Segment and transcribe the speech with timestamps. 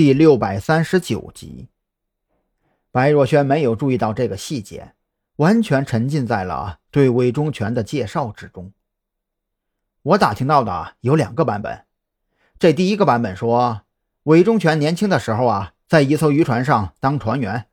[0.00, 1.68] 第六百三十九集。
[2.90, 4.94] 白若萱没有注意到这个细节，
[5.36, 8.72] 完全沉浸在了对韦忠权的介绍之中。
[10.00, 11.84] 我打听到的有两个版本，
[12.58, 13.82] 这第一个版本说，
[14.22, 17.66] 韦忠权年轻的时候啊，在一艘渔船上当船员，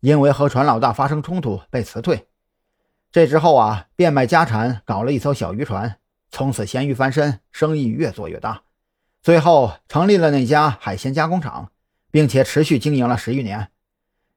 [0.00, 2.26] 因为和船老大发生冲突被辞退，
[3.12, 5.98] 这之后啊，变卖家产搞了一艘小渔船，
[6.30, 8.62] 从此咸鱼翻身，生意越做越大。
[9.26, 11.72] 最后成立了那家海鲜加工厂，
[12.12, 13.72] 并且持续经营了十余年。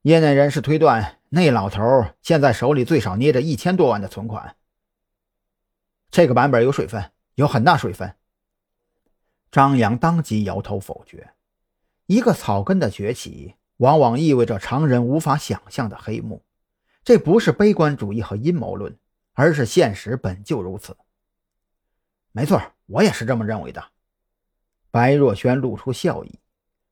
[0.01, 4.55] 业内人士推断，那老头现在手里最少捏着一千多万的存款。
[6.09, 8.15] 这个版本有水分，有很大水分。
[9.51, 11.29] 张扬当即摇头否决。
[12.07, 16.43] 一个草根的崛起，往往意味着常人无法想象的黑幕。
[17.03, 18.97] 这不是悲观主义和阴谋论，
[19.33, 20.97] 而是现实本就如此。
[22.31, 23.83] 没错，我也是这么认为的。
[24.91, 26.39] 白若萱露出笑意，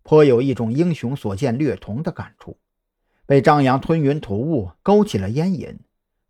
[0.03, 2.57] 颇有一种英雄所见略同的感触。
[3.25, 5.79] 被张扬吞云吐雾，勾起了烟瘾。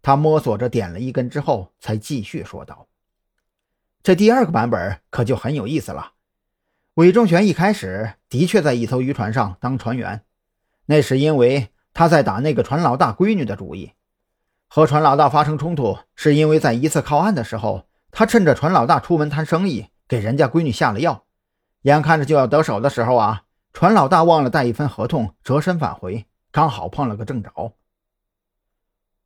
[0.01, 2.87] 他摸索着点了一根之后，才继续说道
[4.01, 6.13] ：“这第二个版本可就很有意思了。
[6.93, 10.23] 韦忠权一开始的确在一艘渔船上当船员，
[10.85, 13.91] 那是因为他在打那个船老大闺女的主意。
[14.67, 21.25] 和船老大发生冲突，是因为在一次靠岸的时候，他趁着船老大出门谈生意，给人家闺女下了药。”
[21.88, 27.73] 眼看着就要得手的时候啊，船老大忘了带一份合同，折身返回，刚好碰了个正着。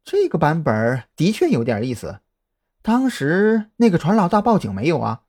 [0.04, 2.20] 这个版本的确有点意思。
[2.84, 5.24] 当时那个船老大报警没有啊？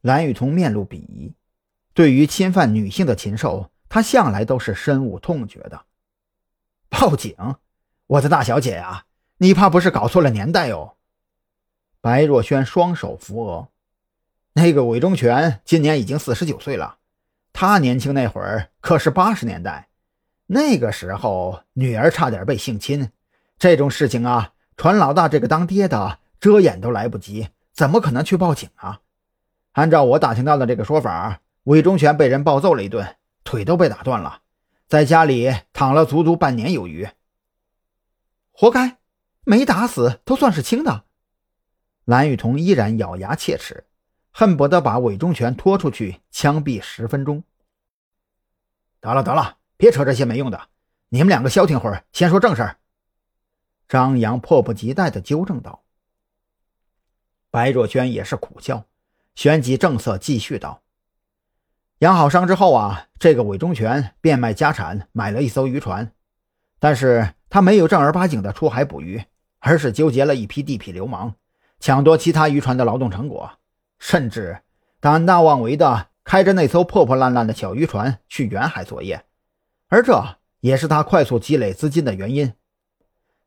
[0.00, 1.36] 蓝雨桐面露鄙夷，
[1.94, 5.84] 对于侵犯女性的禽兽，他向来都是深恶痛绝的。
[6.88, 7.36] 报警？
[8.08, 9.04] 我的大小姐啊，
[9.38, 10.96] 你怕不是搞错了年代哦？
[12.00, 13.68] 白若萱双手扶额。
[14.58, 16.96] 那个韦忠权今年已经四十九岁了，
[17.52, 19.90] 他年轻那会儿可是八十年代，
[20.46, 23.10] 那个时候女儿差点被性侵，
[23.58, 29.02] 这种事情啊，船老大这个当爹的遮掩都来不及，怎么可能去报警啊？
[29.72, 34.40] 按照我打听到的这个说法，韦忠权被人暴揍了一顿，腿都被打断了，
[34.88, 37.06] 在家里躺了足足半年有余。
[38.52, 38.96] 活该，
[39.44, 41.04] 没打死都算是轻的。
[42.06, 43.84] 蓝雨桐依然咬牙切齿。
[44.38, 47.42] 恨不得把韦忠权拖出去枪毙十分钟。
[49.00, 50.68] 得了得了，别扯这些没用的，
[51.08, 52.76] 你们两个消停会儿，先说正事儿。
[53.88, 55.84] 张扬迫不及待地纠正道。
[57.50, 58.84] 白若萱也是苦笑，
[59.34, 60.82] 旋即正色继续道
[62.00, 66.12] ：“养好伤之后啊，这个韦忠权变卖家产买了一艘渔船，
[66.78, 69.24] 但是他没有正儿八经的出海捕鱼，
[69.60, 71.36] 而是纠结了一批地痞流氓，
[71.80, 73.50] 抢夺其他渔船的劳动成果。”
[74.08, 74.60] 甚至
[75.00, 79.24] 胆大妄为的开着那艘破破烂烂的小渔船去远海作业，
[79.88, 82.52] 而这也是他快速积累资金的原因。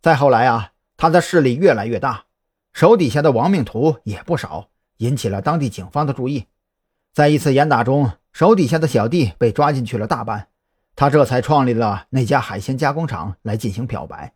[0.01, 2.25] 再后来啊，他的势力越来越大，
[2.73, 6.47] 手底下的亡命徒也不少，引起了当地警方的注意。
[7.13, 10.49] 在一次严打中，手底下的小弟被抓进去了大半，
[10.93, 14.33] 他这才创立了那家海鲜加工厂来进行漂白。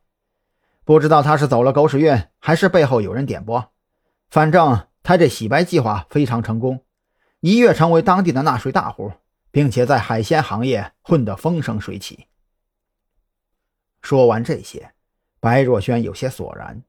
[0.86, 3.74] 不知道他是走了狗屎运，还是背后有人点拨，
[4.30, 4.88] 反正。
[5.04, 6.84] 他这洗白计划非常成功，
[7.42, 9.12] 一跃成为当地的纳税大户，
[9.52, 12.28] 并且在海鲜行业混得风生水起。
[14.02, 14.94] 说完这些，
[15.42, 16.84] 白若萱有些索然，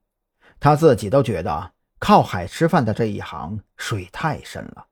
[0.61, 4.87] 他自己都觉得靠海吃饭的这一行水太深了。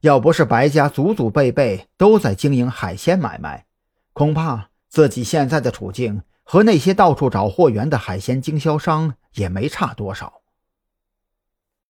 [0.00, 3.66] 要不是白家祖祖辈辈都在经营海鲜买卖，
[4.12, 10.40] 恐怕自己现在的处境和那些到处找货源的海鲜经销商也没差多少。